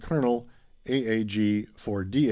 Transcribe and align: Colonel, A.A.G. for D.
Colonel, 0.01 0.47
A.A.G. 0.87 1.67
for 1.75 2.03
D. 2.03 2.19